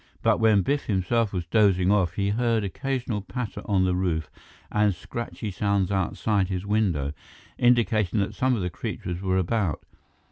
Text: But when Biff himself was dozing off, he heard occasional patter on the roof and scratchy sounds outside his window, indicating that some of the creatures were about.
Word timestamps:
But 0.23 0.39
when 0.39 0.63
Biff 0.63 0.85
himself 0.87 1.31
was 1.31 1.45
dozing 1.45 1.91
off, 1.91 2.13
he 2.13 2.29
heard 2.31 2.63
occasional 2.63 3.21
patter 3.21 3.61
on 3.65 3.85
the 3.85 3.93
roof 3.93 4.31
and 4.71 4.95
scratchy 4.95 5.51
sounds 5.51 5.91
outside 5.91 6.47
his 6.47 6.65
window, 6.65 7.13
indicating 7.59 8.19
that 8.19 8.33
some 8.33 8.55
of 8.55 8.63
the 8.63 8.71
creatures 8.71 9.21
were 9.21 9.37
about. 9.37 9.83